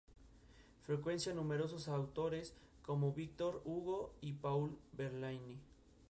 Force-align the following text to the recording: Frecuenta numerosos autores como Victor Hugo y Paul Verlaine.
Frecuenta 0.81 1.31
numerosos 1.31 1.87
autores 1.87 2.55
como 2.81 3.13
Victor 3.13 3.61
Hugo 3.65 4.15
y 4.21 4.33
Paul 4.33 4.79
Verlaine. 4.93 5.59